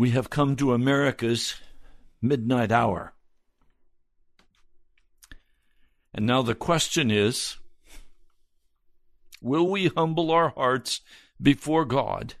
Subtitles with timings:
[0.00, 1.56] We have come to America's
[2.22, 3.12] midnight hour.
[6.14, 7.58] And now the question is
[9.42, 11.02] will we humble our hearts
[11.38, 12.32] before God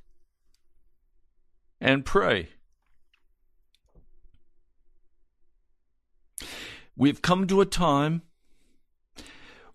[1.82, 2.48] and pray?
[6.96, 8.22] We've come to a time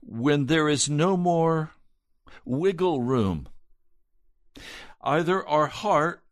[0.02, 1.70] when there is no more
[2.46, 3.48] wiggle room.
[5.04, 6.25] Either our heart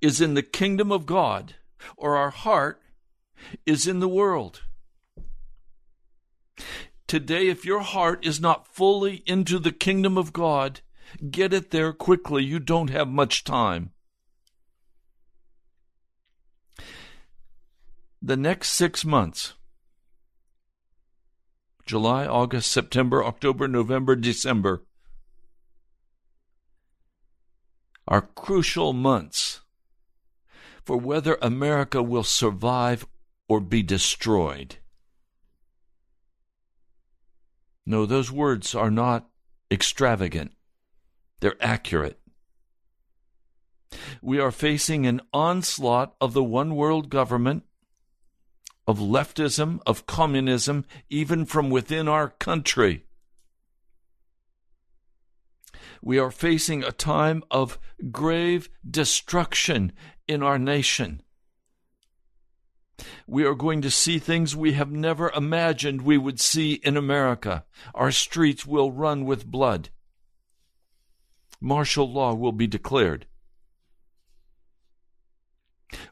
[0.00, 1.54] is in the kingdom of God
[1.96, 2.80] or our heart
[3.64, 4.62] is in the world.
[7.06, 10.80] Today, if your heart is not fully into the kingdom of God,
[11.30, 12.44] get it there quickly.
[12.44, 13.92] You don't have much time.
[18.20, 19.52] The next six months
[21.84, 24.82] July, August, September, October, November, December
[28.08, 29.60] are crucial months
[30.86, 33.04] for whether America will survive
[33.48, 34.76] or be destroyed.
[37.84, 39.28] No, those words are not
[39.68, 40.52] extravagant,
[41.40, 42.20] they're accurate.
[44.22, 47.64] We are facing an onslaught of the one world government,
[48.86, 53.04] of leftism, of communism, even from within our country.
[56.02, 57.78] We are facing a time of
[58.10, 59.92] grave destruction
[60.28, 61.22] in our nation.
[63.26, 67.64] We are going to see things we have never imagined we would see in America.
[67.94, 69.90] Our streets will run with blood.
[71.60, 73.26] Martial law will be declared.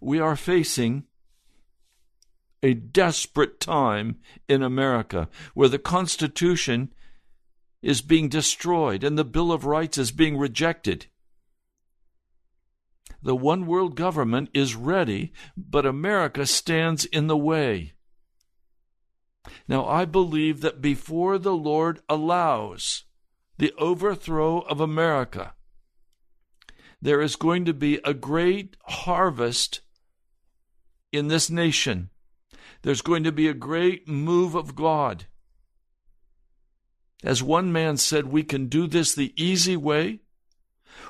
[0.00, 1.04] We are facing
[2.62, 4.16] a desperate time
[4.48, 6.92] in America where the Constitution
[7.84, 11.06] is being destroyed and the Bill of Rights is being rejected.
[13.22, 17.92] The one world government is ready, but America stands in the way.
[19.68, 23.04] Now, I believe that before the Lord allows
[23.58, 25.54] the overthrow of America,
[27.02, 29.82] there is going to be a great harvest
[31.12, 32.08] in this nation.
[32.80, 35.26] There's going to be a great move of God.
[37.22, 40.20] As one man said, we can do this the easy way,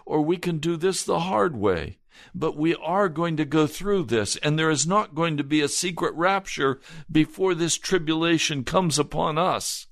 [0.07, 1.99] or we can do this the hard way.
[2.35, 5.61] But we are going to go through this, and there is not going to be
[5.61, 6.81] a secret rapture
[7.11, 9.87] before this tribulation comes upon us,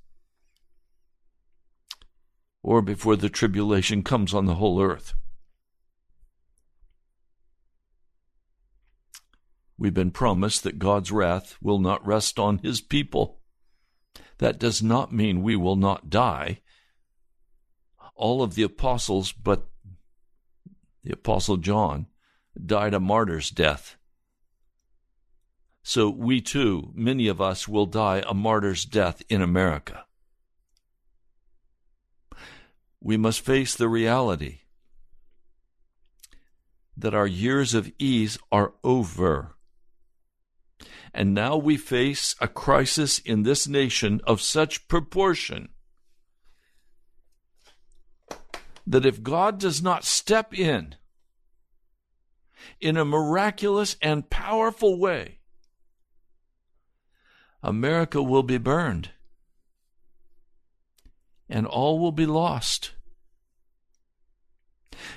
[2.63, 5.15] or before the tribulation comes on the whole earth.
[9.77, 13.41] We've been promised that God's wrath will not rest on his people.
[14.43, 16.63] That does not mean we will not die.
[18.17, 19.69] All of the apostles, but
[21.05, 22.09] the apostle John,
[22.67, 23.95] died a martyr's death.
[25.85, 30.07] So we too, many of us, will die a martyr's death in America.
[33.01, 34.63] We must face the reality
[36.97, 39.55] that our years of ease are over.
[41.15, 45.69] And now we face a crisis in this nation of such proportion
[48.87, 50.97] that if God does not step in
[52.81, 55.39] in a miraculous and powerful way,
[57.63, 59.11] America will be burned
[61.49, 62.93] and all will be lost.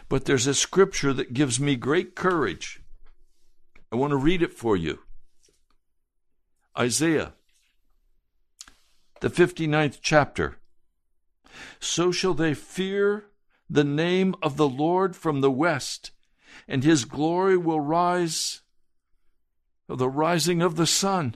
[0.09, 2.81] But there's a scripture that gives me great courage.
[3.91, 4.99] I want to read it for you.
[6.77, 7.33] Isaiah,
[9.21, 10.57] the 59th chapter.
[11.79, 13.25] So shall they fear
[13.69, 16.11] the name of the Lord from the west
[16.67, 18.61] and his glory will rise
[19.87, 21.35] of the rising of the sun.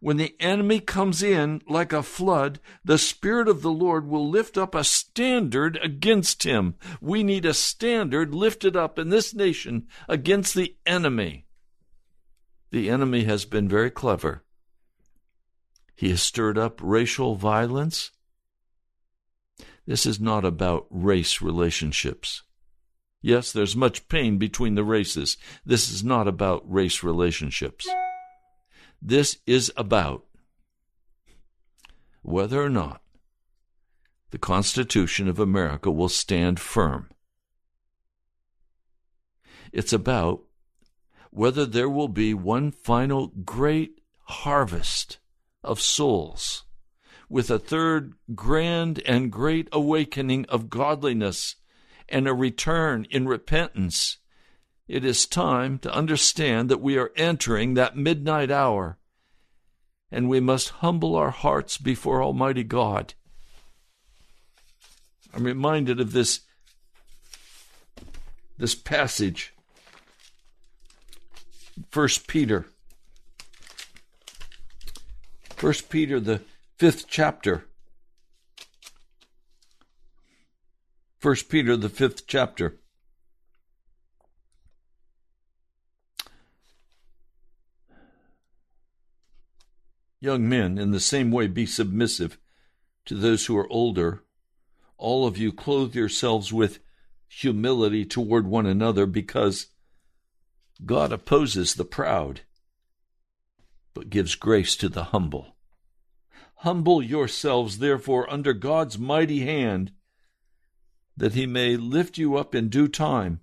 [0.00, 4.56] When the enemy comes in like a flood, the Spirit of the Lord will lift
[4.56, 6.76] up a standard against him.
[7.00, 11.45] We need a standard lifted up in this nation against the enemy.
[12.76, 14.44] The enemy has been very clever.
[15.94, 18.10] He has stirred up racial violence.
[19.86, 22.42] This is not about race relationships.
[23.22, 25.38] Yes, there's much pain between the races.
[25.64, 27.88] This is not about race relationships.
[29.00, 30.26] This is about
[32.20, 33.00] whether or not
[34.32, 37.08] the Constitution of America will stand firm.
[39.72, 40.42] It's about
[41.36, 45.18] whether there will be one final great harvest
[45.62, 46.64] of souls
[47.28, 51.56] with a third grand and great awakening of godliness
[52.08, 54.18] and a return in repentance
[54.88, 58.98] it is time to understand that we are entering that midnight hour,
[60.12, 63.14] and we must humble our hearts before Almighty God.
[65.34, 66.42] I'm reminded of this,
[68.56, 69.52] this passage,
[71.90, 72.66] First Peter.
[75.56, 76.42] First Peter, the
[76.76, 77.64] fifth chapter.
[81.18, 82.78] First Peter, the fifth chapter.
[90.20, 92.38] Young men, in the same way, be submissive
[93.04, 94.22] to those who are older.
[94.98, 96.80] All of you clothe yourselves with
[97.28, 99.66] humility toward one another because
[100.84, 102.42] God opposes the proud,
[103.94, 105.56] but gives grace to the humble.
[106.56, 109.92] Humble yourselves, therefore, under God's mighty hand,
[111.16, 113.40] that he may lift you up in due time.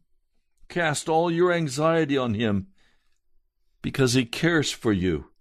[0.70, 2.68] Cast all your anxiety on him,
[3.82, 5.32] because he cares for you.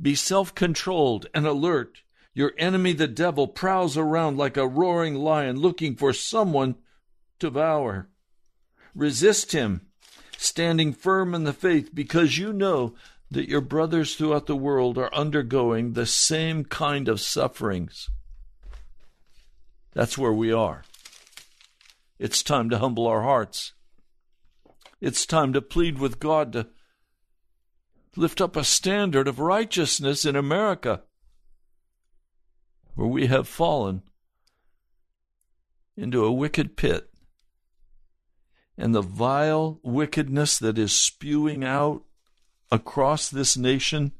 [0.00, 2.02] Be self controlled and alert.
[2.34, 6.74] Your enemy, the devil, prowls around like a roaring lion looking for someone
[7.38, 8.08] to devour.
[8.94, 9.82] Resist him,
[10.44, 12.94] standing firm in the faith, because you know
[13.30, 18.08] that your brothers throughout the world are undergoing the same kind of sufferings.
[19.92, 20.84] That's where we are.
[22.18, 23.72] It's time to humble our hearts.
[25.00, 26.68] It's time to plead with God to
[28.16, 31.02] lift up a standard of righteousness in America,
[32.94, 34.02] where we have fallen
[35.96, 37.10] into a wicked pit.
[38.76, 42.02] And the vile wickedness that is spewing out
[42.70, 44.12] across this nation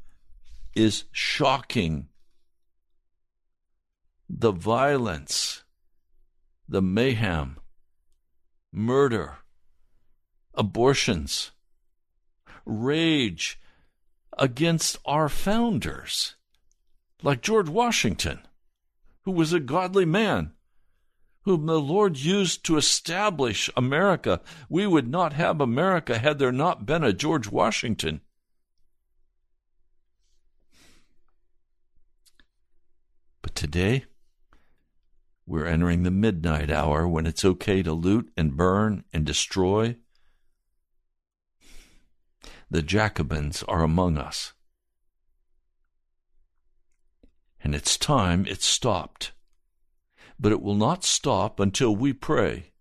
[0.75, 2.09] is shocking.
[4.29, 5.65] The violence,
[6.69, 7.59] the mayhem,
[8.73, 9.39] murder,
[10.55, 11.51] abortions,
[12.65, 13.61] rage
[14.39, 16.37] against our founders,
[17.23, 18.41] like George Washington,
[19.23, 20.53] who was a godly man,
[21.45, 24.41] whom the Lord used to establish America.
[24.69, 28.21] We would not have America had there not been a George Washington.
[33.43, 34.07] But today,
[35.47, 39.97] we're entering the midnight hour when it's okay to loot and burn and destroy
[42.71, 44.53] the Jacobins are among us.
[47.63, 49.33] And it's time it stopped.
[50.39, 52.73] But it will not stop until we pray.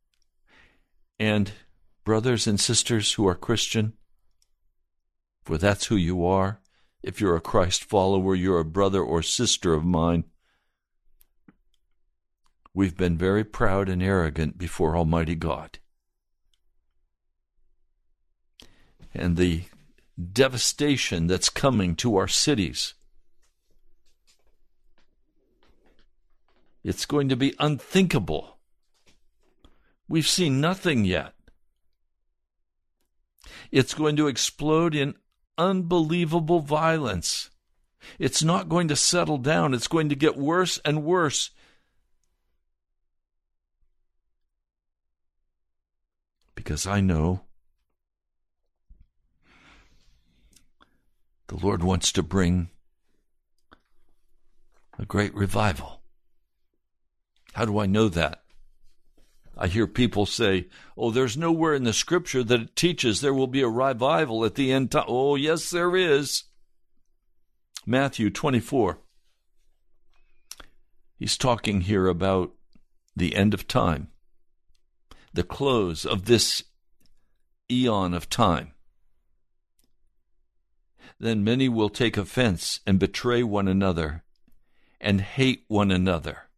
[1.20, 1.52] And,
[2.04, 3.94] brothers and sisters who are Christian,
[5.44, 6.60] for that's who you are,
[7.02, 10.24] if you're a Christ follower, you're a brother or sister of mine.
[12.74, 15.80] We've been very proud and arrogant before Almighty God.
[19.14, 19.66] And the
[20.32, 22.96] devastation that's coming to our cities.
[26.84, 28.58] It's going to be unthinkable.
[30.08, 31.34] We've seen nothing yet.
[33.72, 35.16] It's going to explode in
[35.58, 37.50] unbelievable violence.
[38.20, 39.74] It's not going to settle down.
[39.74, 41.52] It's going to get worse and worse.
[46.54, 47.44] Because I know
[51.54, 52.70] The Lord wants to bring
[54.98, 56.03] a great revival.
[57.54, 58.44] How do I know that?
[59.58, 60.68] I hear people say,
[60.98, 64.56] oh, there's nowhere in the scripture that it teaches there will be a revival at
[64.56, 65.06] the end time.
[65.08, 66.44] Oh, yes, there is.
[67.86, 69.00] Matthew 24.
[71.18, 72.54] He's talking here about
[73.16, 74.08] the end of time,
[75.34, 76.64] the close of this
[77.72, 78.74] eon of time
[81.24, 84.24] then many will take offense and betray one another
[85.00, 86.50] and hate one another.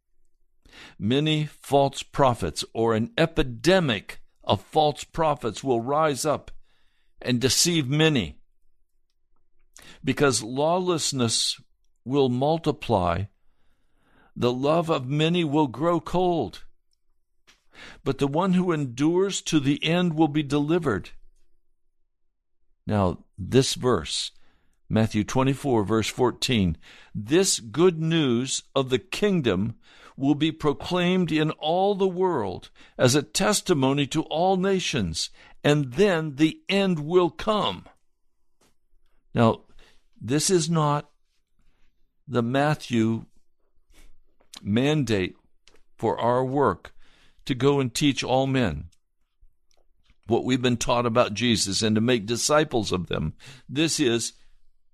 [0.98, 6.50] Many false prophets or an epidemic of false prophets will rise up
[7.20, 8.38] and deceive many.
[10.04, 11.60] Because lawlessness
[12.04, 13.24] will multiply,
[14.34, 16.64] the love of many will grow cold.
[18.04, 21.10] But the one who endures to the end will be delivered.
[22.86, 24.30] Now, this verse
[24.88, 26.76] Matthew 24, verse 14.
[27.14, 29.76] This good news of the kingdom
[30.16, 35.30] will be proclaimed in all the world as a testimony to all nations,
[35.62, 37.84] and then the end will come.
[39.34, 39.62] Now,
[40.20, 41.10] this is not
[42.26, 43.26] the Matthew
[44.62, 45.36] mandate
[45.96, 46.94] for our work
[47.44, 48.88] to go and teach all men.
[50.26, 53.34] what we've been taught about Jesus and to make disciples of them.
[53.68, 54.32] This is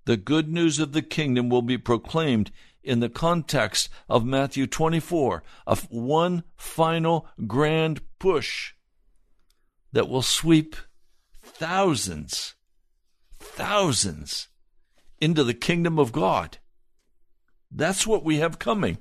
[0.04, 2.50] the good news of the kingdom will be proclaimed
[2.82, 8.74] in the context of Matthew 24, of one final grand push
[9.92, 10.76] that will sweep
[11.42, 12.54] thousands,
[13.38, 14.48] thousands
[15.20, 16.58] into the kingdom of God.
[17.70, 18.98] That's what we have coming.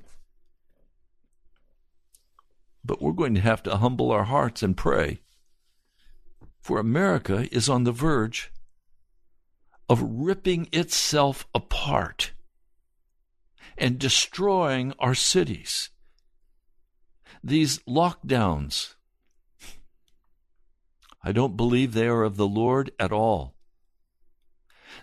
[2.84, 5.20] But we're going to have to humble our hearts and pray.
[6.60, 8.52] For America is on the verge
[9.88, 12.32] of ripping itself apart
[13.82, 15.90] and destroying our cities.
[17.42, 18.94] These lockdowns,
[21.24, 23.56] I don't believe they are of the Lord at all.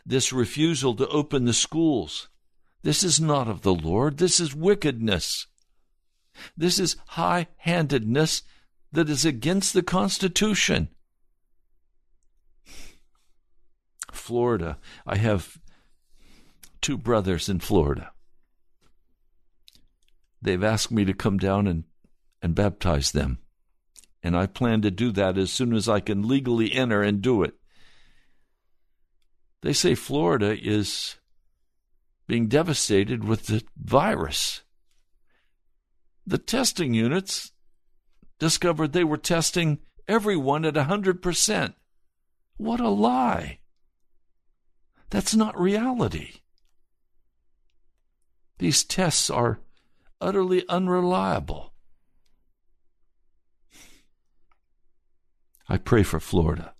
[0.05, 2.29] This refusal to open the schools,
[2.81, 4.17] this is not of the Lord.
[4.17, 5.48] This is wickedness.
[6.55, 8.43] This is high handedness
[8.93, 10.88] that is against the Constitution.
[14.13, 14.77] Florida.
[15.05, 15.57] I have
[16.81, 18.13] two brothers in Florida.
[20.41, 21.84] They've asked me to come down and,
[22.41, 23.39] and baptize them.
[24.22, 27.43] And I plan to do that as soon as I can legally enter and do
[27.43, 27.53] it.
[29.62, 31.15] They say Florida is
[32.27, 34.62] being devastated with the virus.
[36.25, 37.51] The testing units
[38.38, 41.74] discovered they were testing everyone at 100%.
[42.58, 43.60] What a lie!
[45.10, 46.41] That's not reality.
[48.60, 49.60] These tests are
[50.21, 51.73] utterly unreliable.
[55.67, 56.73] I pray for Florida.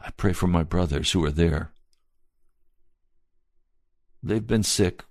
[0.00, 1.72] I pray for my brothers who are there.
[4.22, 5.04] They've been sick.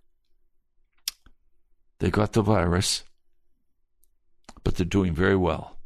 [2.00, 3.04] They got the virus,
[4.64, 5.78] but they're doing very well.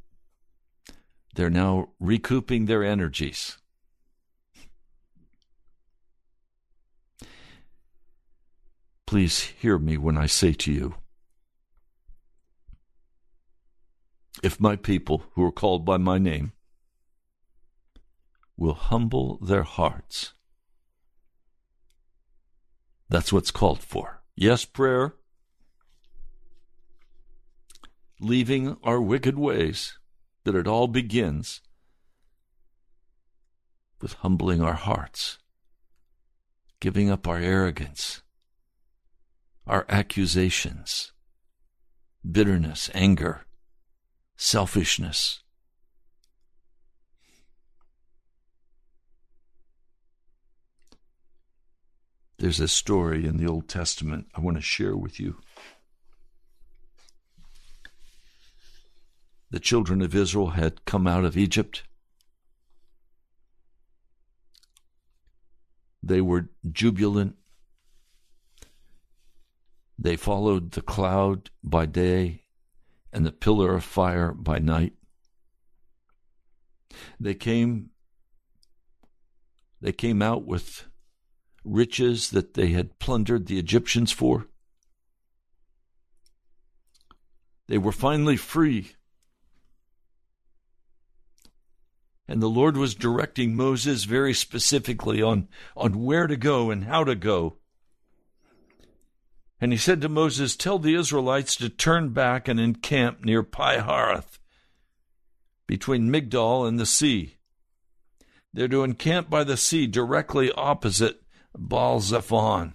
[1.36, 3.58] They're now recouping their energies.
[9.12, 10.96] Please hear me when I say to you
[14.42, 16.54] if my people who are called by my name
[18.56, 20.32] will humble their hearts.
[23.10, 24.22] That's what's called for.
[24.38, 25.16] Yes, prayer.
[28.22, 30.00] Leaving our wicked ways,
[30.46, 31.60] that it all begins
[34.00, 35.38] with humbling our hearts,
[36.80, 38.22] giving up our arrogance,
[39.68, 41.12] our accusations,
[42.30, 43.46] bitterness, anger,
[44.36, 45.44] selfishness.
[52.40, 55.38] There's a story in the Old Testament I want to share with you.
[59.52, 61.84] The children of Israel had come out of Egypt.
[66.02, 67.36] They were jubilant
[70.02, 72.44] they followed the cloud by day
[73.14, 74.94] and the pillar of fire by night.
[77.20, 77.92] They came
[79.80, 80.86] they came out with
[81.64, 84.48] riches that they had plundered the Egyptians for.
[87.68, 88.92] They were finally free.
[92.28, 97.04] And the Lord was directing Moses very specifically on, on where to go and how
[97.04, 97.58] to go.
[99.62, 104.40] And he said to Moses, Tell the Israelites to turn back and encamp near Pi-hahiroth,
[105.68, 107.38] between Migdol and the sea.
[108.52, 111.22] They're to encamp by the sea directly opposite
[111.56, 112.74] Baal Zephon.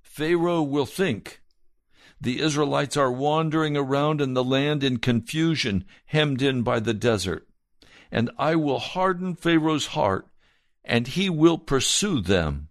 [0.00, 1.42] Pharaoh will think
[2.20, 7.46] the Israelites are wandering around in the land in confusion, hemmed in by the desert.
[8.10, 10.26] And I will harden Pharaoh's heart,
[10.84, 12.69] and he will pursue them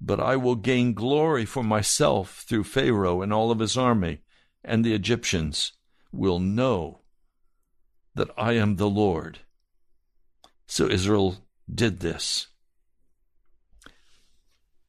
[0.00, 4.20] but I will gain glory for myself through Pharaoh and all of his army,
[4.64, 5.72] and the Egyptians
[6.12, 7.00] will know
[8.14, 9.40] that I am the Lord.
[10.66, 11.38] So Israel
[11.72, 12.48] did this.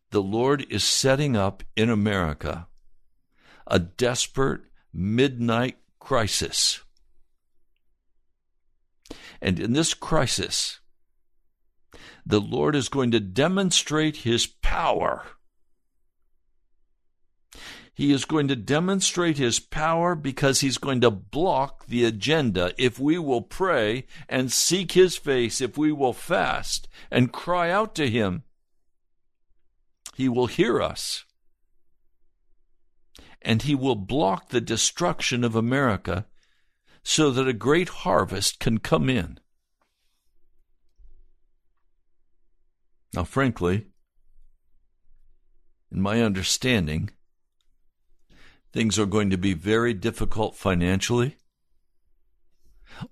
[0.09, 2.67] The Lord is setting up in America
[3.65, 4.61] a desperate
[4.93, 6.81] midnight crisis.
[9.41, 10.79] And in this crisis,
[12.27, 15.23] the Lord is going to demonstrate his power.
[17.93, 22.73] He is going to demonstrate his power because he's going to block the agenda.
[22.77, 27.95] If we will pray and seek his face, if we will fast and cry out
[27.95, 28.43] to him,
[30.15, 31.23] he will hear us.
[33.41, 36.25] And he will block the destruction of America
[37.03, 39.39] so that a great harvest can come in.
[43.13, 43.87] Now, frankly,
[45.91, 47.09] in my understanding,
[48.73, 51.37] things are going to be very difficult financially.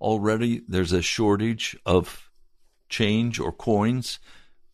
[0.00, 2.30] Already, there's a shortage of
[2.88, 4.18] change or coins.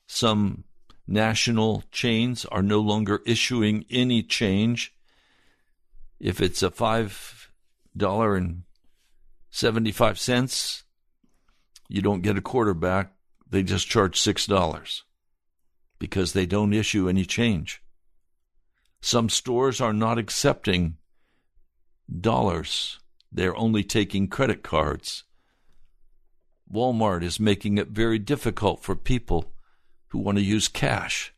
[0.07, 0.65] Some
[1.07, 4.95] national chains are no longer issuing any change.
[6.19, 7.51] If it's a five
[7.97, 8.63] dollar and
[9.51, 10.85] seventy five cents,
[11.89, 13.13] you don't get a quarter back.
[13.49, 15.05] They just charge six dollars
[16.03, 17.81] because they don't issue any change.
[19.01, 20.97] Some stores are not accepting
[22.11, 22.99] dollars,
[23.31, 25.23] they're only taking credit cards.
[26.69, 29.53] Walmart is making it very difficult for people
[30.09, 31.33] who want to use cash.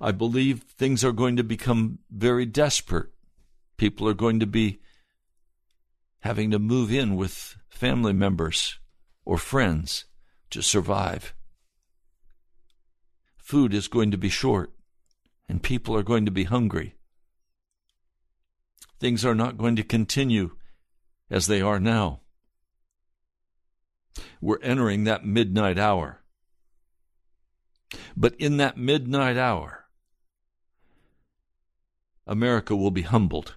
[0.00, 3.10] I believe things are going to become very desperate.
[3.76, 4.80] People are going to be
[6.20, 8.78] having to move in with family members
[9.26, 10.06] or friends
[10.48, 11.34] to survive
[13.46, 14.72] food is going to be short
[15.48, 16.96] and people are going to be hungry.
[18.98, 20.56] Things are not going to continue
[21.30, 22.22] as they are now.
[24.40, 26.22] We're entering that midnight hour.
[28.16, 29.84] But in that midnight hour,
[32.26, 33.54] America will be humbled.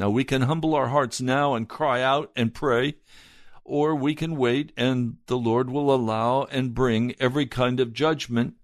[0.00, 2.96] Now, we can humble our hearts now and cry out and pray
[3.64, 8.54] or we can wait and the Lord will allow and bring every kind of judgment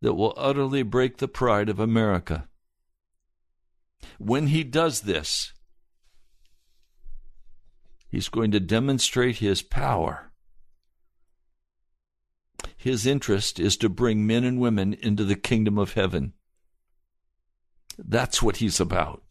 [0.00, 2.48] that will utterly break the pride of America.
[4.18, 5.52] When he does this,
[8.08, 10.32] he's going to demonstrate his power.
[12.76, 16.34] His interest is to bring men and women into the kingdom of heaven.
[17.98, 19.22] That's what he's about.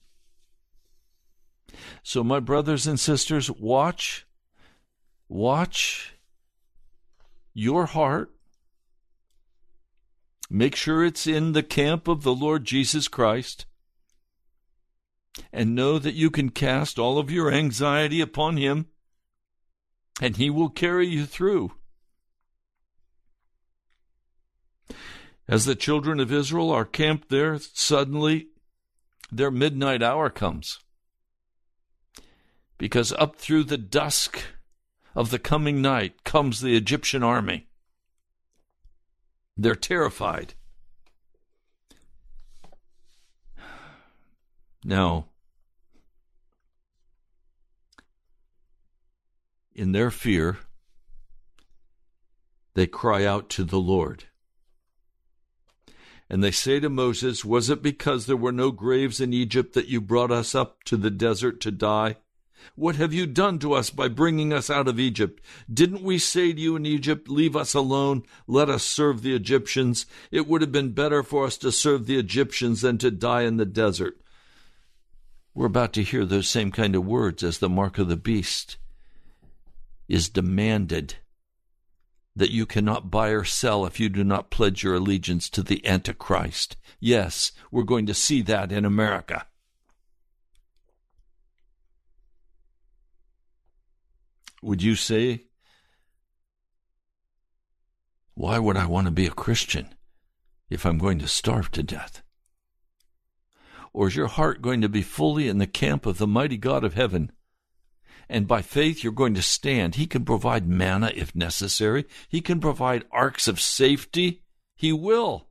[2.07, 4.27] So, my brothers and sisters, watch,
[5.27, 6.13] watch
[7.51, 8.31] your heart.
[10.47, 13.65] Make sure it's in the camp of the Lord Jesus Christ.
[15.51, 18.85] And know that you can cast all of your anxiety upon Him,
[20.21, 21.71] and He will carry you through.
[25.47, 28.49] As the children of Israel are camped there, suddenly
[29.31, 30.77] their midnight hour comes
[32.77, 34.43] because up through the dusk
[35.15, 37.67] of the coming night comes the Egyptian army.
[39.57, 40.53] They're terrified.
[44.83, 45.27] Now,
[49.73, 50.59] in their fear,
[52.75, 54.25] they cry out to the Lord.
[56.29, 59.87] And they say to Moses, Was it because there were no graves in Egypt that
[59.87, 62.17] you brought us up to the desert to die?
[62.75, 65.41] What have you done to us by bringing us out of Egypt?
[65.71, 70.05] Didn't we say to you in Egypt, Leave us alone, let us serve the Egyptians?
[70.31, 73.57] It would have been better for us to serve the Egyptians than to die in
[73.57, 74.19] the desert.
[75.53, 78.77] We're about to hear those same kind of words as the mark of the beast
[80.07, 81.15] is demanded
[82.35, 85.85] that you cannot buy or sell if you do not pledge your allegiance to the
[85.87, 86.75] Antichrist.
[86.99, 89.47] Yes, we're going to see that in America.
[94.65, 95.43] Would you say,
[98.33, 99.93] Why would I want to be a Christian
[100.71, 102.23] if I'm going to starve to death?
[103.93, 106.83] Or is your heart going to be fully in the camp of the mighty God
[106.83, 107.31] of heaven?
[108.27, 109.95] And by faith, you're going to stand.
[109.95, 112.05] He can provide manna if necessary.
[112.27, 114.41] He can provide arks of safety.
[114.75, 115.47] He will.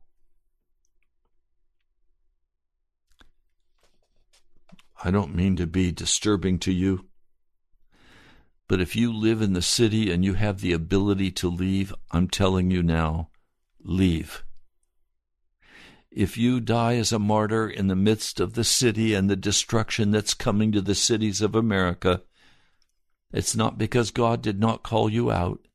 [5.01, 7.05] I don't mean to be disturbing to you.
[8.67, 12.27] But if you live in the city and you have the ability to leave, I'm
[12.27, 13.29] telling you now,
[13.83, 14.43] leave.
[16.09, 20.11] If you die as a martyr in the midst of the city and the destruction
[20.11, 22.21] that's coming to the cities of America,
[23.31, 25.67] it's not because God did not call you out,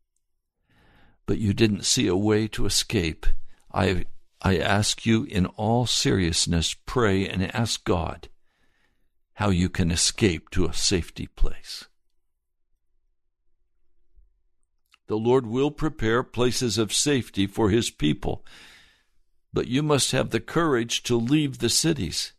[1.26, 3.26] but you didn't see a way to escape.
[3.72, 4.06] I,
[4.40, 8.28] I ask you in all seriousness, pray and ask God
[9.34, 11.86] how you can escape to a safety place.
[15.10, 18.44] The Lord will prepare places of safety for his people.
[19.52, 22.32] But you must have the courage to leave the cities.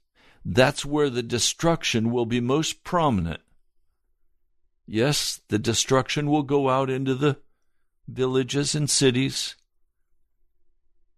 [0.46, 3.42] That's where the destruction will be most prominent.
[4.88, 7.40] Yes, the destruction will go out into the
[8.08, 9.58] villages and cities,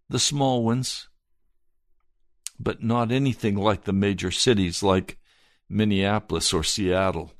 [0.08, 1.06] the small ones,
[2.58, 5.18] but not anything like the major cities like
[5.68, 7.30] Minneapolis or Seattle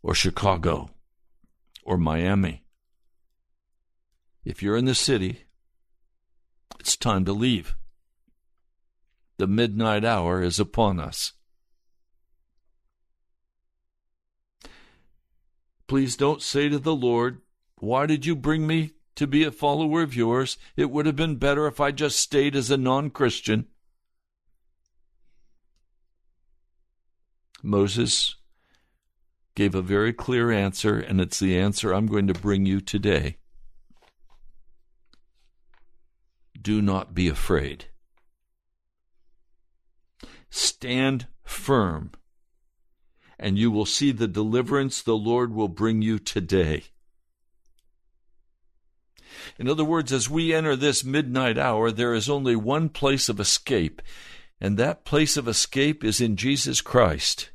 [0.00, 0.90] or Chicago
[1.82, 2.62] or Miami.
[4.44, 5.44] If you're in the city,
[6.80, 7.76] it's time to leave.
[9.36, 11.32] The midnight hour is upon us.
[15.86, 17.40] Please don't say to the Lord,
[17.78, 20.58] Why did you bring me to be a follower of yours?
[20.76, 23.66] It would have been better if I just stayed as a non Christian.
[27.62, 28.36] Moses
[29.54, 33.38] gave a very clear answer, and it's the answer I'm going to bring you today.
[36.60, 37.86] Do not be afraid.
[40.50, 42.12] Stand firm,
[43.38, 46.84] and you will see the deliverance the Lord will bring you today.
[49.58, 53.38] In other words, as we enter this midnight hour, there is only one place of
[53.38, 54.02] escape,
[54.60, 57.50] and that place of escape is in Jesus Christ.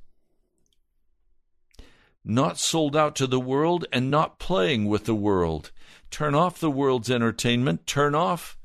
[2.23, 5.71] Not sold out to the world and not playing with the world.
[6.09, 8.57] Turn off the world's entertainment, turn off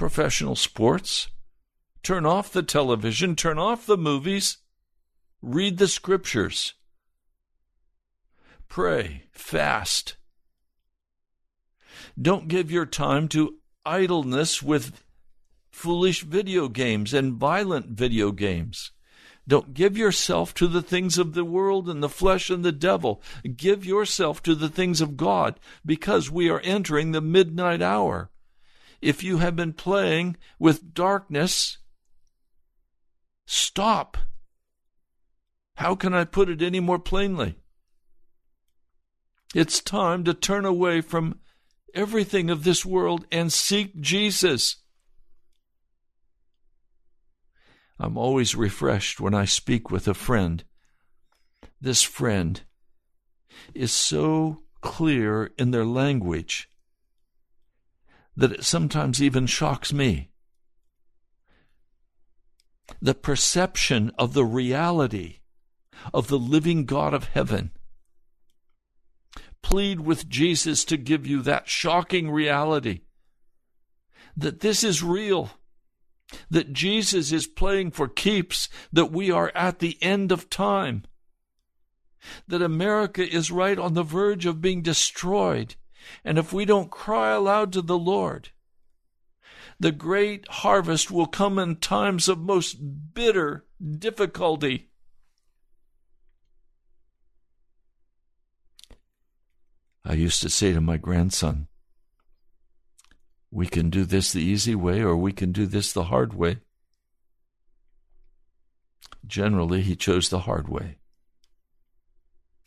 [0.00, 1.28] professional sports,
[2.02, 4.56] turn off the television, turn off the movies,
[5.42, 6.72] read the scriptures,
[8.66, 10.16] pray, fast.
[12.18, 15.04] Don't give your time to idleness with
[15.70, 18.92] foolish video games and violent video games.
[19.46, 23.22] Don't give yourself to the things of the world and the flesh and the devil.
[23.54, 28.30] Give yourself to the things of God because we are entering the midnight hour.
[29.00, 31.78] If you have been playing with darkness,
[33.46, 34.18] stop.
[35.76, 37.56] How can I put it any more plainly?
[39.54, 41.40] It's time to turn away from
[41.94, 44.76] everything of this world and seek Jesus.
[47.98, 50.64] I'm always refreshed when I speak with a friend.
[51.80, 52.60] This friend
[53.74, 56.69] is so clear in their language
[58.36, 60.30] that it sometimes even shocks me.
[63.00, 65.40] The perception of the reality
[66.12, 67.70] of the living God of heaven.
[69.62, 73.02] Plead with Jesus to give you that shocking reality
[74.36, 75.50] that this is real
[76.48, 81.04] that Jesus is playing for keeps, that we are at the end of time,
[82.46, 85.74] that America is right on the verge of being destroyed.
[86.24, 88.50] And if we don't cry aloud to the Lord,
[89.78, 92.78] the great harvest will come in times of most
[93.14, 93.64] bitter
[93.98, 94.90] difficulty.
[100.04, 101.68] I used to say to my grandson,
[103.50, 106.58] we can do this the easy way or we can do this the hard way.
[109.26, 110.98] Generally, he chose the hard way.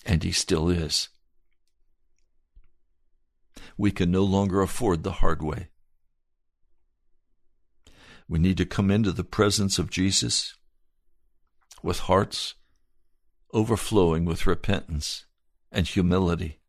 [0.06, 1.10] And he still is.
[3.78, 5.70] We can no longer afford the hard way.
[8.28, 10.56] We need to come into the presence of Jesus
[11.82, 12.56] with hearts
[13.54, 15.26] overflowing with repentance
[15.72, 16.60] and humility,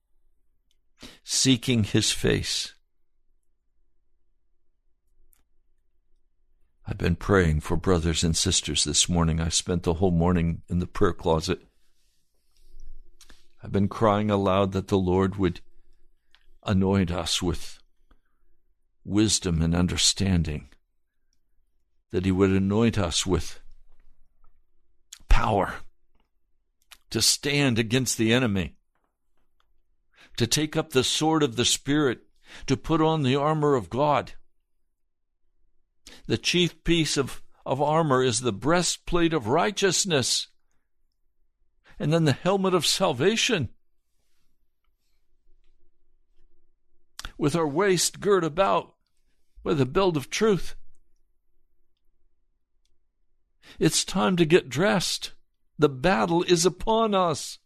[1.23, 2.75] seeking his face
[6.87, 9.41] I've been praying for brothers and sisters this morning.
[9.41, 11.61] I spent the whole morning in the prayer closet.
[13.63, 15.63] I've been crying aloud that the Lord would
[16.65, 17.79] anoint us with
[19.05, 20.69] wisdom and understanding,
[22.11, 23.61] that He would anoint us with
[25.29, 25.75] power
[27.11, 28.77] to stand against the enemy,
[30.37, 32.21] to take up the sword of the Spirit,
[32.67, 34.33] to put on the armor of God
[36.27, 40.49] the chief piece of, of armor is the breastplate of righteousness,
[41.99, 43.71] and then the helmet of salvation.
[47.45, 48.95] With our waist girt about
[49.63, 50.77] with the belt of truth.
[53.79, 55.33] It's time to get dressed.
[55.79, 57.59] The battle is upon us.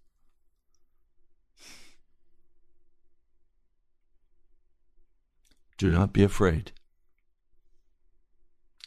[5.77, 6.73] Do not be afraid.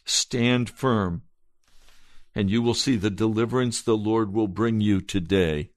[0.04, 1.22] Stand firm,
[2.34, 5.71] and you will see the deliverance the Lord will bring you today.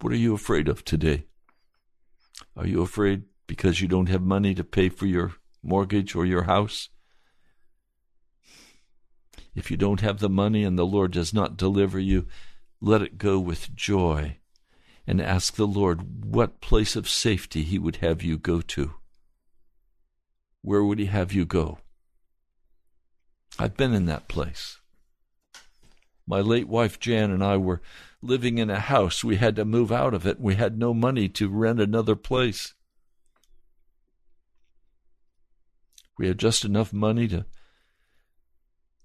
[0.00, 1.24] What are you afraid of today?
[2.56, 6.44] Are you afraid because you don't have money to pay for your mortgage or your
[6.44, 6.88] house?
[9.54, 12.26] If you don't have the money and the Lord does not deliver you,
[12.80, 14.38] let it go with joy
[15.06, 18.94] and ask the Lord what place of safety He would have you go to
[20.66, 21.78] where would he have you go?
[23.56, 24.80] I've been in that place.
[26.26, 27.80] My late wife Jan and I were
[28.22, 29.22] living in a house.
[29.22, 30.40] We had to move out of it.
[30.40, 32.74] We had no money to rent another place.
[36.18, 37.46] We had just enough money to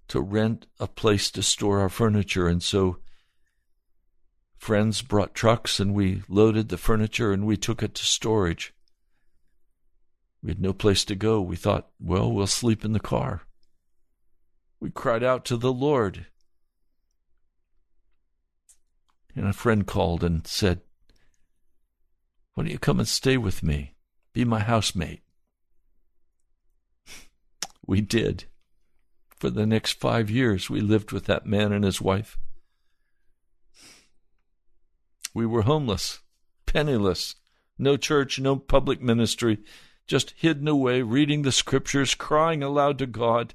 [0.08, 2.98] to rent a place to store our furniture and so
[4.58, 8.74] friends brought trucks and we loaded the furniture and we took it to storage.
[10.44, 11.40] We had no place to go.
[11.40, 13.44] We thought, well, we'll sleep in the car.
[14.82, 16.26] We cried out to the Lord.
[19.36, 20.82] And a friend called and said,
[22.54, 23.96] Why don't you come and stay with me?
[24.34, 25.24] Be my housemate.
[27.86, 28.46] We did.
[29.36, 32.38] For the next five years, we lived with that man and his wife.
[35.34, 36.20] We were homeless,
[36.66, 37.36] penniless,
[37.78, 39.60] no church, no public ministry,
[40.06, 43.54] just hidden away, reading the scriptures, crying aloud to God,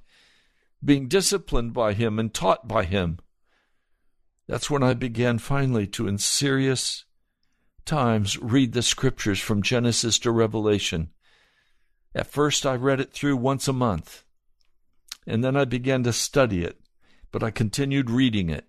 [0.84, 3.18] being disciplined by Him and taught by Him.
[4.48, 7.04] That's when I began finally to, in serious
[7.84, 11.10] times, read the scriptures from Genesis to Revelation.
[12.14, 14.24] At first, I read it through once a month,
[15.26, 16.80] and then I began to study it,
[17.32, 18.66] but I continued reading it.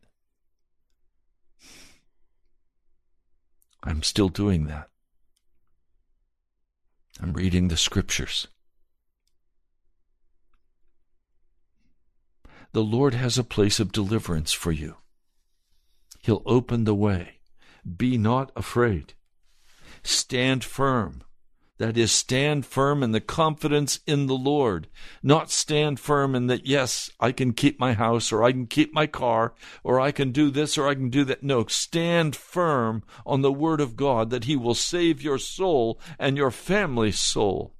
[3.83, 4.89] I'm still doing that.
[7.21, 8.47] I'm reading the scriptures.
[12.73, 14.97] The Lord has a place of deliverance for you.
[16.27, 17.39] He'll open the way.
[17.95, 19.13] Be not afraid.
[20.03, 21.23] Stand firm.
[21.77, 24.89] That is, stand firm in the confidence in the Lord,
[25.23, 28.93] not stand firm in that, yes, I can keep my house, or I can keep
[28.93, 29.53] my car,
[29.85, 31.43] or I can do this, or I can do that.
[31.43, 36.35] No, stand firm on the Word of God that He will save your soul and
[36.35, 37.73] your family's soul.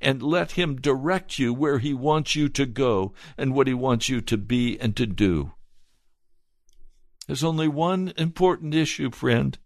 [0.00, 4.08] And let Him direct you where He wants you to go and what He wants
[4.08, 5.52] you to be and to do.
[7.26, 9.58] There's only one important issue, friend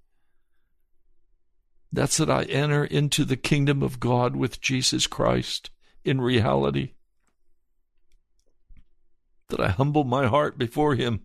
[1.93, 5.71] that's that I enter into the kingdom of God with Jesus Christ
[6.05, 6.93] in reality.
[9.49, 11.23] That I humble my heart before Him.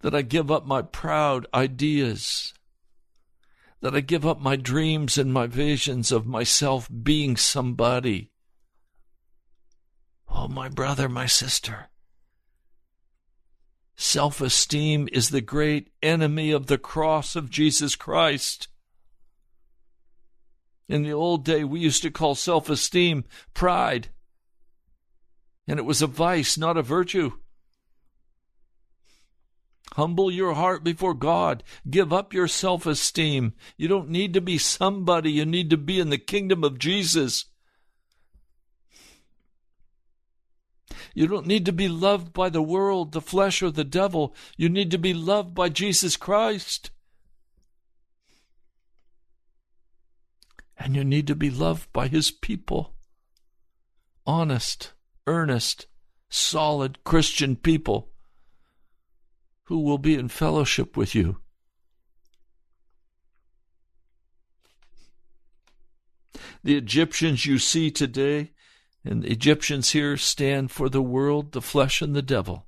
[0.00, 2.54] That I give up my proud ideas.
[3.80, 8.30] That I give up my dreams and my visions of myself being somebody.
[10.28, 11.88] Oh, my brother, my sister.
[14.02, 18.68] Self esteem is the great enemy of the cross of Jesus Christ.
[20.88, 24.08] In the old day, we used to call self esteem pride.
[25.68, 27.32] And it was a vice, not a virtue.
[29.92, 31.62] Humble your heart before God.
[31.88, 33.52] Give up your self esteem.
[33.76, 35.30] You don't need to be somebody.
[35.30, 37.44] You need to be in the kingdom of Jesus.
[41.14, 44.34] You don't need to be loved by the world, the flesh, or the devil.
[44.56, 46.90] You need to be loved by Jesus Christ.
[50.80, 52.94] and you need to be loved by His people.
[54.26, 54.92] Honest,
[55.26, 55.86] earnest,
[56.30, 58.08] solid Christian people
[59.64, 61.36] who will be in fellowship with you.
[66.64, 68.52] The Egyptians you see today,
[69.04, 72.66] and the Egyptians here stand for the world, the flesh, and the devil.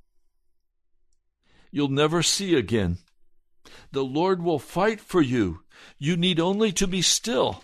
[1.71, 2.97] You'll never see again.
[3.91, 5.61] The Lord will fight for you.
[5.97, 7.63] You need only to be still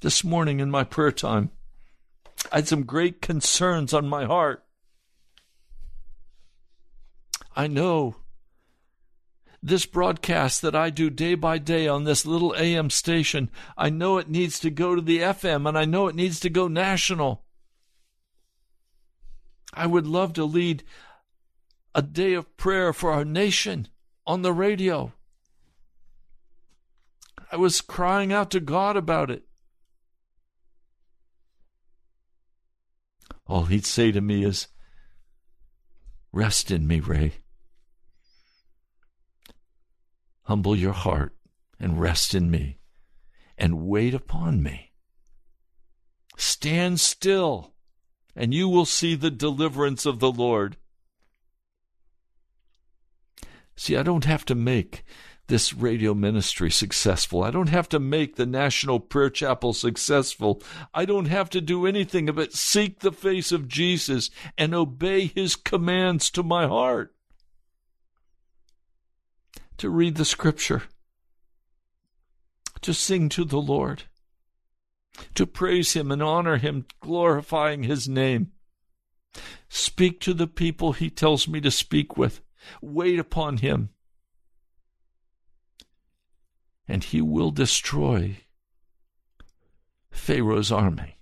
[0.00, 1.50] this morning in my prayer time.
[2.52, 4.64] I had some great concerns on my heart.
[7.54, 8.16] I know
[9.62, 14.18] this broadcast that I do day by day on this little AM station, I know
[14.18, 17.45] it needs to go to the FM and I know it needs to go national.
[19.76, 20.82] I would love to lead
[21.94, 23.88] a day of prayer for our nation
[24.26, 25.12] on the radio.
[27.52, 29.46] I was crying out to God about it.
[33.46, 34.68] all he'd say to me is,
[36.32, 37.34] Rest in me, Ray.
[40.42, 41.34] Humble your heart
[41.80, 42.80] and rest in me
[43.56, 44.92] and wait upon me.
[46.36, 47.72] Stand still,
[48.36, 50.76] and you will see the deliverance of the Lord.
[53.74, 55.04] See, I don't have to make
[55.48, 57.42] this radio ministry successful.
[57.42, 60.62] I don't have to make the National Prayer Chapel successful.
[60.92, 65.56] I don't have to do anything but seek the face of Jesus and obey his
[65.56, 67.14] commands to my heart.
[69.78, 70.84] To read the scripture,
[72.80, 74.04] to sing to the Lord,
[75.34, 78.52] to praise him and honor him, glorifying his name,
[79.68, 82.40] Speak to the people he tells me to speak with.
[82.80, 83.90] Wait upon him.
[86.88, 88.38] And he will destroy
[90.10, 91.18] Pharaoh's army.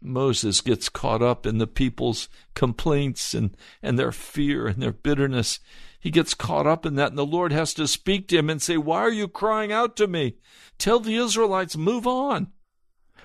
[0.00, 5.58] Moses gets caught up in the people's complaints and, and their fear and their bitterness.
[6.06, 8.62] He gets caught up in that, and the Lord has to speak to him and
[8.62, 10.36] say, Why are you crying out to me?
[10.78, 12.52] Tell the Israelites, move on.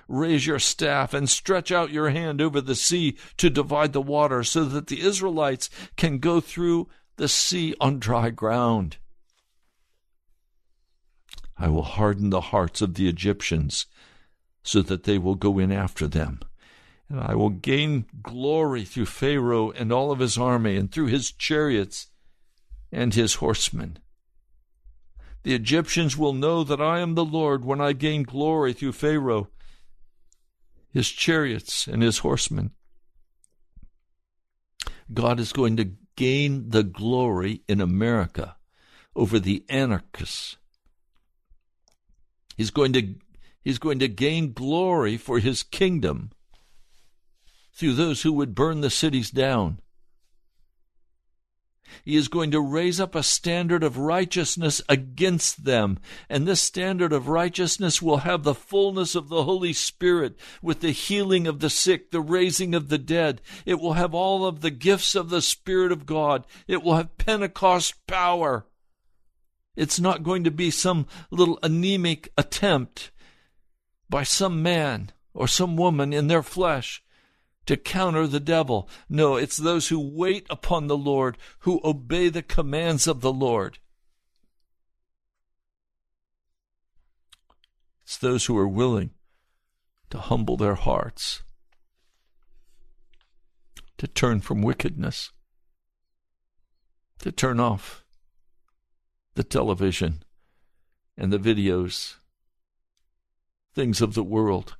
[0.08, 4.42] Raise your staff and stretch out your hand over the sea to divide the water
[4.42, 8.96] so that the Israelites can go through the sea on dry ground.
[11.56, 13.86] I will harden the hearts of the Egyptians
[14.64, 16.40] so that they will go in after them
[17.12, 21.30] and I will gain glory through Pharaoh and all of his army, and through his
[21.30, 22.08] chariots
[22.92, 23.98] and his horsemen.
[25.42, 29.48] The Egyptians will know that I am the Lord when I gain glory through Pharaoh,
[30.90, 32.72] his chariots, and his horsemen.
[35.12, 38.56] God is going to gain the glory in America
[39.16, 40.56] over the anarchists.
[42.56, 43.14] He's going to,
[43.62, 46.30] he's going to gain glory for his kingdom
[47.74, 49.80] through those who would burn the cities down.
[52.04, 55.98] He is going to raise up a standard of righteousness against them.
[56.28, 60.90] And this standard of righteousness will have the fullness of the Holy Spirit with the
[60.90, 63.40] healing of the sick, the raising of the dead.
[63.64, 66.46] It will have all of the gifts of the Spirit of God.
[66.66, 68.66] It will have Pentecost power.
[69.76, 73.10] It's not going to be some little anemic attempt
[74.10, 77.01] by some man or some woman in their flesh
[77.66, 78.88] to counter the devil.
[79.08, 83.78] No, it's those who wait upon the Lord, who obey the commands of the Lord.
[88.02, 89.10] It's those who are willing
[90.10, 91.42] to humble their hearts,
[93.96, 95.30] to turn from wickedness,
[97.20, 98.04] to turn off
[99.34, 100.22] the television
[101.16, 102.16] and the videos,
[103.74, 104.76] things of the world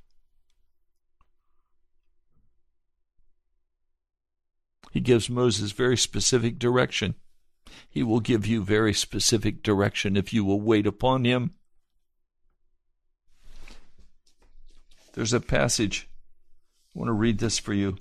[4.93, 7.15] He gives Moses very specific direction.
[7.89, 11.55] He will give you very specific direction if you will wait upon him.
[15.13, 16.07] There's a passage.
[16.95, 17.97] I want to read this for you.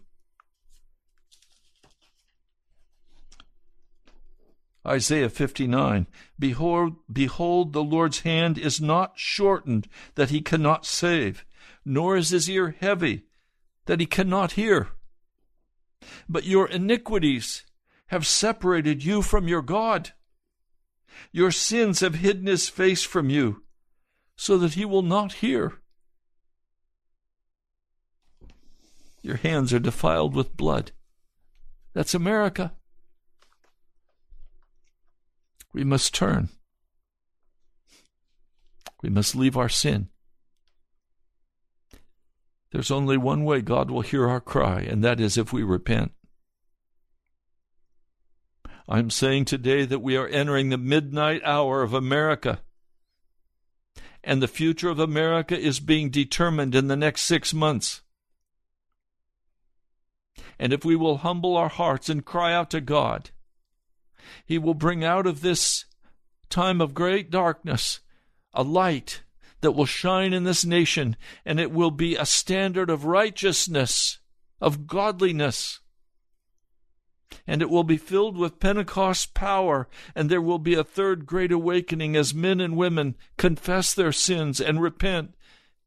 [4.86, 6.06] Isaiah 59
[6.38, 11.46] Behold, behold, the Lord's hand is not shortened that he cannot save,
[11.86, 13.22] nor is his ear heavy
[13.86, 14.90] that he cannot hear.
[16.28, 17.64] But your iniquities
[18.06, 20.12] have separated you from your God.
[21.30, 23.62] Your sins have hidden his face from you,
[24.36, 25.80] so that he will not hear.
[29.22, 30.92] Your hands are defiled with blood.
[31.94, 32.72] That's America.
[35.72, 36.48] We must turn.
[39.02, 40.08] We must leave our sin.
[42.72, 46.12] There's only one way God will hear our cry, and that is if we repent.
[48.88, 52.60] I'm saying today that we are entering the midnight hour of America.
[54.24, 58.00] And the future of America is being determined in the next six months.
[60.58, 63.30] And if we will humble our hearts and cry out to God,
[64.46, 65.84] He will bring out of this
[66.48, 68.00] time of great darkness
[68.54, 69.21] a light
[69.62, 74.18] that will shine in this nation, and it will be a standard of righteousness,
[74.60, 75.80] of godliness.
[77.46, 81.50] And it will be filled with Pentecost power, and there will be a third great
[81.50, 85.34] awakening as men and women confess their sins and repent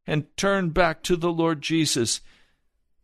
[0.07, 2.21] and turn back to the Lord Jesus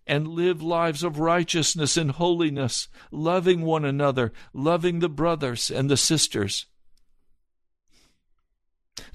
[0.08, 5.98] and live lives of righteousness and holiness, loving one another, loving the brothers and the
[5.98, 6.66] sisters.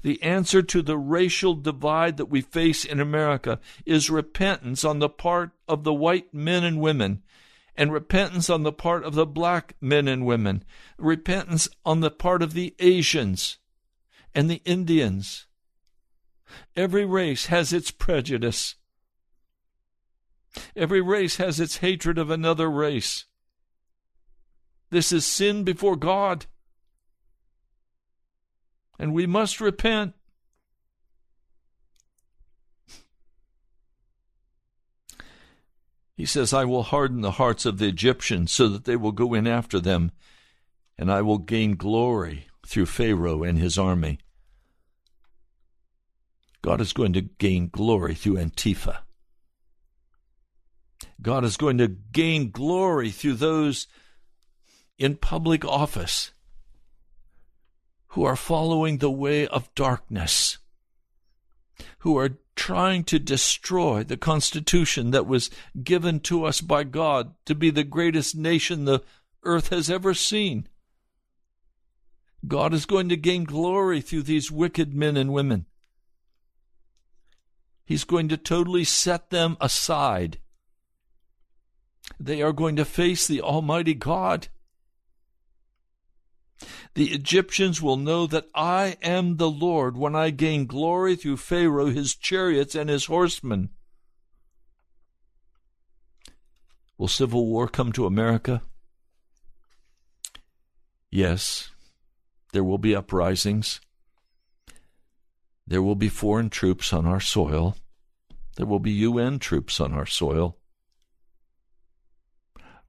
[0.07, 5.09] The answer to the racial divide that we face in America is repentance on the
[5.09, 7.23] part of the white men and women,
[7.75, 10.63] and repentance on the part of the black men and women,
[10.97, 13.57] repentance on the part of the Asians
[14.33, 15.45] and the Indians.
[16.73, 18.75] Every race has its prejudice.
[20.73, 23.25] Every race has its hatred of another race.
[24.89, 26.45] This is sin before God
[28.99, 30.13] and we must repent.
[36.15, 39.35] He says, I will harden the hearts of the Egyptians so that they will go
[39.35, 40.11] in after them,
[40.97, 44.19] and I will gain glory through Pharaoh and his army.
[46.63, 48.99] God is going to gain glory through Antifa.
[51.21, 53.87] God is going to gain glory through those
[54.97, 56.31] in public office
[58.17, 60.57] who are following the way of darkness,
[61.99, 65.51] who are trying to destroy the Constitution that was
[65.83, 69.03] given to us by God to be the greatest nation the
[69.43, 70.67] earth has ever seen.
[72.47, 75.67] God is going to gain glory through these wicked men and women.
[77.85, 80.39] He's going to totally set them aside.
[82.19, 84.47] They are going to face the Almighty God.
[86.95, 91.87] The Egyptians will know that I am the Lord when I gain glory through Pharaoh,
[91.87, 93.69] his chariots, and his horsemen.
[96.97, 98.61] Will civil war come to America?
[101.11, 101.71] Yes,
[102.53, 103.79] there will be uprisings.
[105.67, 107.75] There will be foreign troops on our soil.
[108.55, 110.57] There will be UN troops on our soil.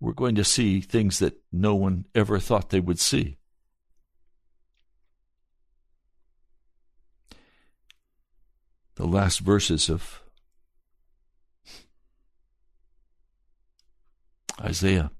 [0.00, 3.38] We're going to see things that no one ever thought they would see.
[8.99, 10.20] The last verses of
[14.61, 15.12] Isaiah.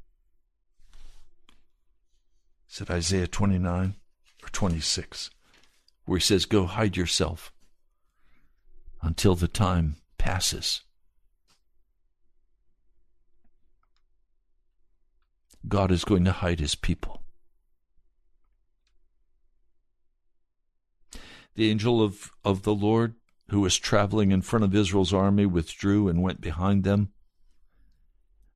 [2.69, 3.95] Is it Isaiah 29
[4.43, 5.31] or 26?
[6.07, 7.53] Where he says, Go hide yourself
[9.01, 10.81] until the time passes.
[15.69, 17.23] God is going to hide his people.
[21.55, 23.15] The angel of, of the Lord,
[23.51, 27.11] who was traveling in front of Israel's army, withdrew and went behind them.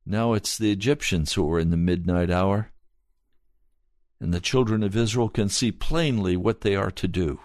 [0.04, 2.72] Now it's the Egyptians who are in the midnight hour,
[4.20, 7.40] and the children of Israel can see plainly what they are to do.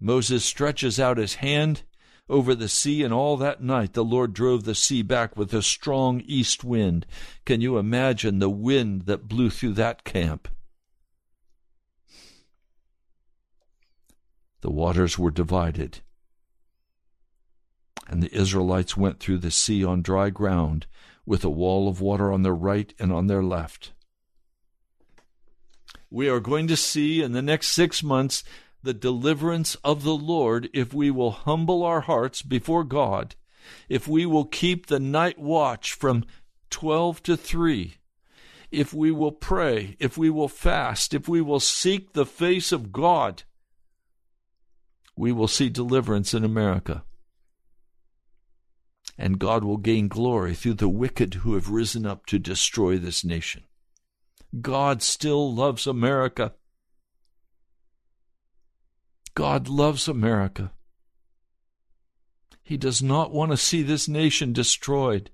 [0.00, 1.82] Moses stretches out his hand
[2.28, 5.62] over the sea, and all that night the Lord drove the sea back with a
[5.62, 7.06] strong east wind.
[7.44, 10.48] Can you imagine the wind that blew through that camp?
[14.62, 16.00] The waters were divided,
[18.12, 20.86] and the Israelites went through the sea on dry ground,
[21.24, 23.92] with a wall of water on their right and on their left.
[26.10, 28.44] We are going to see in the next six months
[28.82, 33.34] the deliverance of the Lord if we will humble our hearts before God,
[33.88, 36.26] if we will keep the night watch from
[36.68, 37.94] 12 to 3,
[38.70, 42.92] if we will pray, if we will fast, if we will seek the face of
[42.92, 43.44] God,
[45.16, 47.04] we will see deliverance in America.
[49.22, 53.24] And God will gain glory through the wicked who have risen up to destroy this
[53.24, 53.62] nation.
[54.60, 56.54] God still loves America.
[59.36, 60.72] God loves America.
[62.64, 65.30] He does not want to see this nation destroyed.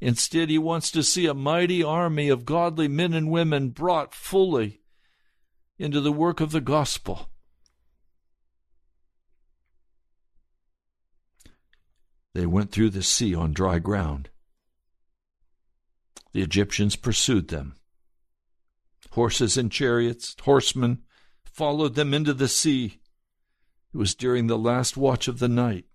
[0.00, 4.80] Instead, he wants to see a mighty army of godly men and women brought fully
[5.78, 7.28] into the work of the gospel.
[12.36, 14.28] They went through the sea on dry ground.
[16.34, 17.76] The Egyptians pursued them.
[19.12, 20.98] Horses and chariots, horsemen,
[21.46, 23.00] followed them into the sea.
[23.94, 25.86] It was during the last watch of the night.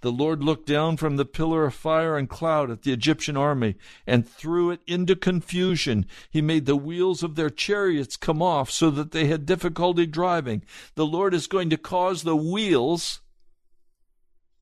[0.00, 3.74] The Lord looked down from the pillar of fire and cloud at the Egyptian army
[4.06, 6.06] and threw it into confusion.
[6.30, 10.64] He made the wheels of their chariots come off so that they had difficulty driving.
[10.94, 13.20] The Lord is going to cause the wheels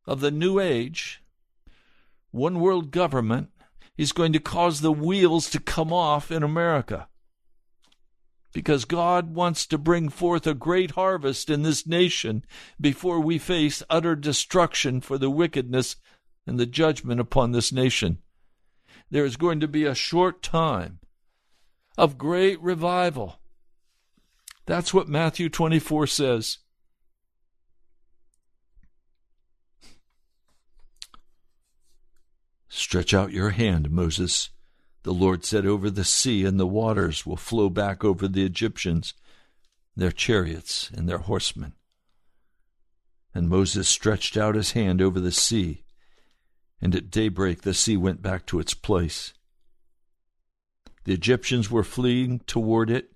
[0.06, 1.22] of the new age,
[2.30, 3.50] one world government,
[3.96, 7.08] is going to cause the wheels to come off in America
[8.54, 12.44] because God wants to bring forth a great harvest in this nation
[12.80, 15.96] before we face utter destruction for the wickedness
[16.46, 18.18] and the judgment upon this nation.
[19.10, 21.00] There is going to be a short time
[21.98, 23.40] of great revival.
[24.66, 26.58] That's what Matthew 24 says.
[32.76, 34.50] Stretch out your hand, Moses,
[35.04, 39.14] the Lord said, Over the sea, and the waters will flow back over the Egyptians,
[39.94, 41.74] their chariots, and their horsemen.
[43.32, 45.84] And Moses stretched out his hand over the sea,
[46.80, 49.34] and at daybreak the sea went back to its place.
[51.04, 53.12] The Egyptians were fleeing toward it,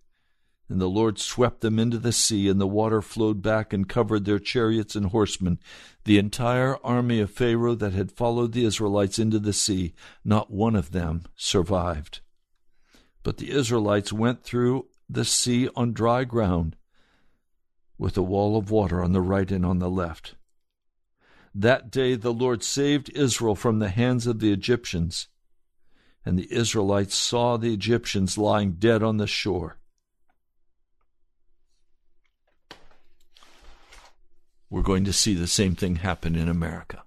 [0.69, 4.25] and the Lord swept them into the sea, and the water flowed back and covered
[4.25, 5.59] their chariots and horsemen.
[6.05, 9.95] The entire army of Pharaoh that had followed the Israelites into the sea,
[10.25, 12.21] not one of them survived.
[13.23, 16.77] But the Israelites went through the sea on dry ground,
[17.97, 20.35] with a wall of water on the right and on the left.
[21.55, 25.29] That day the Lord saved Israel from the hands of the Egyptians,
[26.25, 29.78] and the Israelites saw the Egyptians lying dead on the shore.
[34.71, 37.03] We're going to see the same thing happen in America.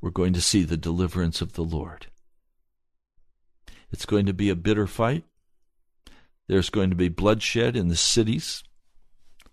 [0.00, 2.06] We're going to see the deliverance of the Lord.
[3.90, 5.24] It's going to be a bitter fight.
[6.48, 8.62] There's going to be bloodshed in the cities.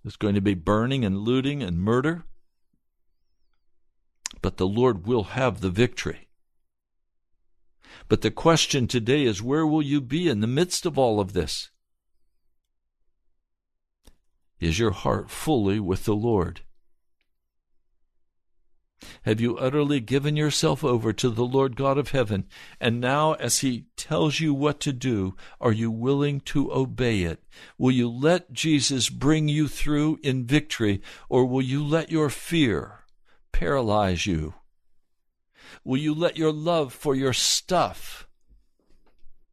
[0.03, 2.23] There's going to be burning and looting and murder.
[4.41, 6.27] But the Lord will have the victory.
[8.09, 11.33] But the question today is where will you be in the midst of all of
[11.33, 11.69] this?
[14.63, 16.61] Is your heart fully with the Lord?
[19.23, 22.45] Have you utterly given yourself over to the Lord God of heaven?
[22.79, 27.43] And now, as He tells you what to do, are you willing to obey it?
[27.77, 32.99] Will you let Jesus bring you through in victory, or will you let your fear
[33.51, 34.53] paralyze you?
[35.83, 38.29] Will you let your love for your stuff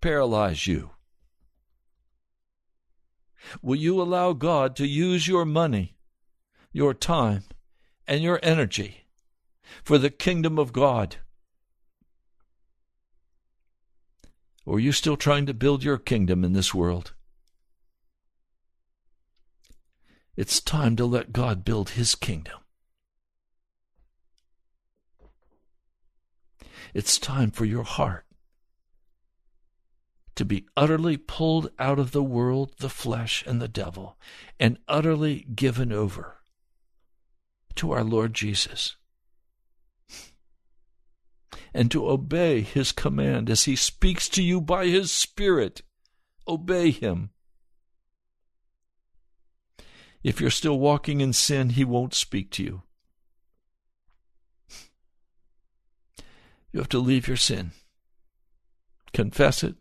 [0.01, 0.91] paralyze you?
[3.63, 5.97] Will you allow God to use your money,
[6.73, 7.45] your time,
[8.07, 9.07] and your energy
[9.83, 11.17] for the kingdom of God?
[14.65, 17.13] Or are you still trying to build your kingdom in this world?
[20.37, 22.59] It's time to let God build his kingdom.
[26.95, 28.25] It's time for your heart
[30.41, 34.17] to be utterly pulled out of the world, the flesh, and the devil,
[34.59, 36.39] and utterly given over
[37.75, 38.97] to our Lord Jesus.
[41.75, 45.83] And to obey his command as he speaks to you by his Spirit.
[46.49, 47.29] Obey him.
[50.25, 52.83] If you're still walking in sin, he won't speak to you.
[56.73, 57.73] You have to leave your sin,
[59.13, 59.75] confess it,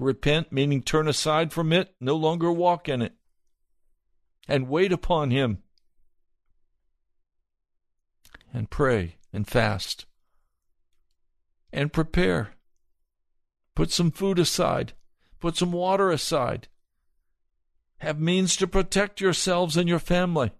[0.00, 3.12] Repent, meaning turn aside from it, no longer walk in it,
[4.48, 5.58] and wait upon Him,
[8.50, 10.06] and pray and fast,
[11.70, 12.54] and prepare.
[13.74, 14.94] Put some food aside,
[15.38, 16.68] put some water aside.
[17.98, 20.50] Have means to protect yourselves and your family.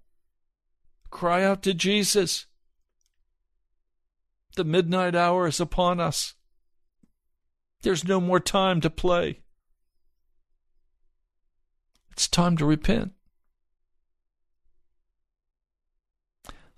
[1.09, 2.45] Cry out to Jesus.
[4.57, 6.34] The midnight hour is upon us.
[7.83, 9.41] There's no more time to play.
[12.12, 13.12] It's time to repent.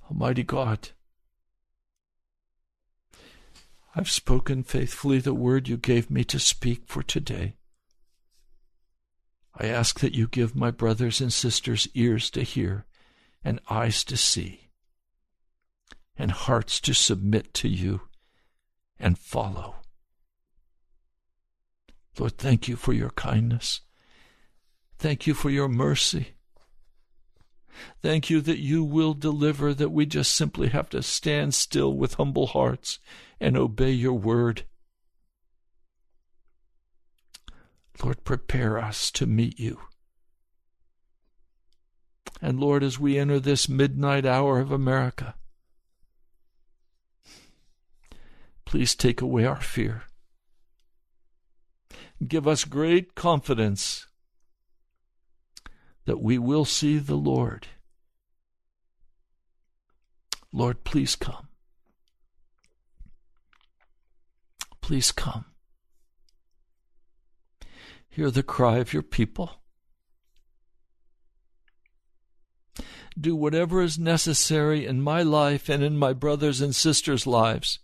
[0.09, 0.90] Almighty God,
[3.96, 7.57] I've spoken faithfully the word you gave me to speak for today.
[9.55, 12.86] I ask that you give my brothers and sisters ears to hear
[13.44, 14.70] and eyes to see
[16.16, 18.03] and hearts to submit to you
[18.98, 19.82] and follow.
[22.18, 23.80] Lord, thank you for your kindness.
[24.98, 26.34] Thank you for your mercy.
[28.02, 32.14] Thank you that you will deliver, that we just simply have to stand still with
[32.14, 32.98] humble hearts
[33.40, 34.64] and obey your word.
[38.02, 39.80] Lord, prepare us to meet you.
[42.40, 45.34] And Lord, as we enter this midnight hour of America,
[48.64, 50.02] please take away our fear
[52.28, 54.06] give us great confidence
[56.04, 57.68] that we will see the Lord.
[60.52, 61.48] Lord, please come.
[64.80, 65.46] Please come.
[68.08, 69.62] Hear the cry of your people.
[73.18, 77.78] Do whatever is necessary in my life and in my brothers and sisters' lives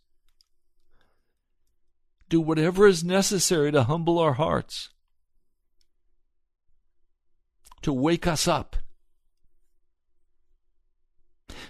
[2.28, 4.90] do whatever is necessary to humble our hearts,
[7.82, 8.76] to wake us up,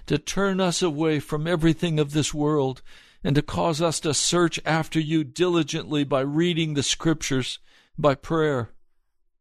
[0.06, 2.82] to turn us away from everything of this world,
[3.22, 7.58] and to cause us to search after you diligently by reading the Scriptures,
[7.96, 8.70] by prayer,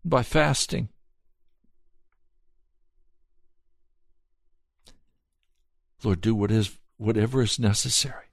[0.03, 0.89] by fasting.
[6.03, 8.26] Lord, do what is, whatever is necessary.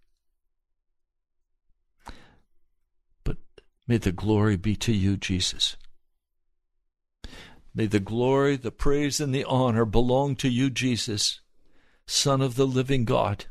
[3.87, 5.77] May the glory be to you, Jesus.
[7.75, 11.41] May the glory, the praise, and the honor belong to you, Jesus,
[12.07, 13.47] Son of the living God.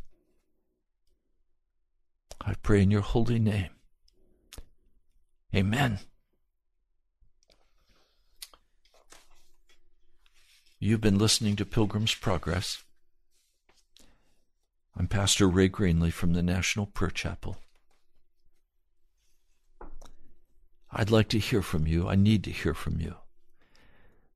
[2.42, 3.70] I pray in your holy name.
[5.56, 6.00] Amen.
[10.80, 12.84] You've been listening to Pilgrim's Progress.
[14.98, 17.58] I'm Pastor Ray Greenley from the National Prayer Chapel.
[20.96, 22.08] I'd like to hear from you.
[22.08, 23.16] I need to hear from you.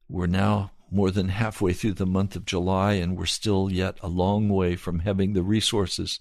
[0.10, 4.08] We're now more than halfway through the month of July, and we're still yet a
[4.08, 6.20] long way from having the resources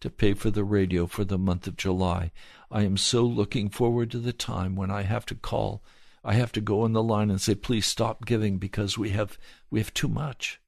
[0.00, 2.32] to pay for the radio for the month of July.
[2.70, 5.84] I am so looking forward to the time when I have to call,
[6.24, 9.38] I have to go on the line and say, please stop giving because we have
[9.70, 10.60] we have too much.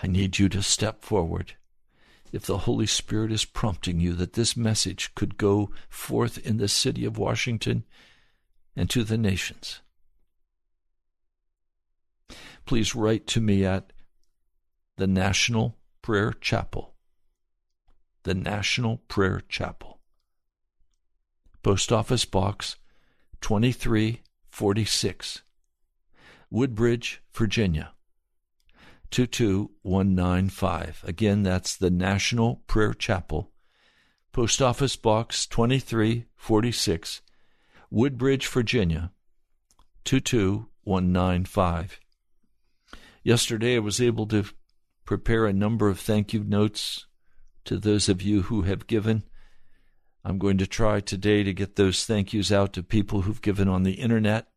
[0.03, 1.55] I need you to step forward.
[2.31, 6.67] If the Holy Spirit is prompting you that this message could go forth in the
[6.67, 7.83] city of Washington
[8.75, 9.81] and to the nations,
[12.65, 13.91] please write to me at
[14.95, 16.93] the National Prayer Chapel.
[18.23, 19.99] The National Prayer Chapel.
[21.63, 22.77] Post Office Box
[23.41, 25.41] 2346,
[26.49, 27.91] Woodbridge, Virginia
[29.11, 31.03] 22195.
[31.05, 33.51] Again, that's the National Prayer Chapel.
[34.31, 37.21] Post Office Box 2346,
[37.89, 39.11] Woodbridge, Virginia
[40.05, 41.99] 22195.
[43.23, 44.45] Yesterday I was able to
[45.05, 47.05] prepare a number of thank you notes
[47.65, 49.23] to those of you who have given.
[50.23, 53.67] I'm going to try today to get those thank yous out to people who've given
[53.67, 54.47] on the internet.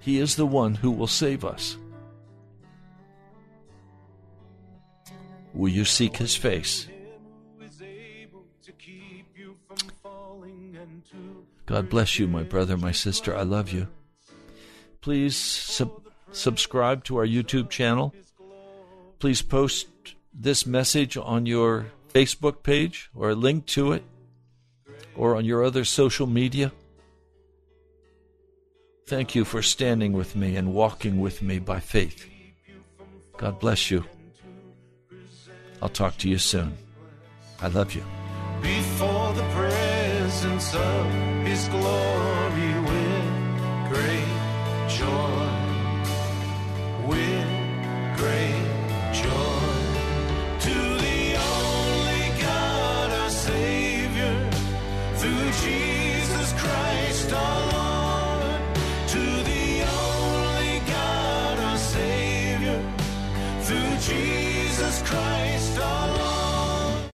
[0.00, 1.76] He is the one who will save us.
[5.54, 6.88] Will you seek his face?
[11.66, 13.36] God bless you, my brother, my sister.
[13.36, 13.88] I love you
[15.08, 16.02] please sub-
[16.32, 18.14] subscribe to our YouTube channel.
[19.20, 19.86] Please post
[20.34, 24.04] this message on your Facebook page or a link to it
[25.16, 26.72] or on your other social media.
[29.06, 32.28] Thank you for standing with me and walking with me by faith.
[33.38, 34.04] God bless you.
[35.80, 36.76] I'll talk to you soon.
[37.62, 38.04] I love you.
[38.60, 41.10] Before the presence of
[41.46, 44.37] His glory with great